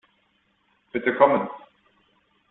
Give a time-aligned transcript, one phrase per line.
[0.91, 1.47] Bitte kommen!